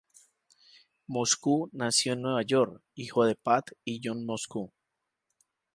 Moscow 1.07 1.69
nació 1.73 2.13
en 2.13 2.23
Nueva 2.23 2.41
York, 2.41 2.81
hijo 2.95 3.23
de 3.23 3.35
Pat 3.35 3.73
y 3.85 4.01
John 4.03 4.25
Moscow. 4.25 4.73